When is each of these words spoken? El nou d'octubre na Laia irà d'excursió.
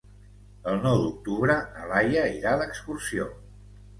El 0.71 0.79
nou 0.85 1.01
d'octubre 1.01 1.57
na 1.75 1.85
Laia 1.91 2.23
irà 2.37 2.57
d'excursió. 2.63 3.29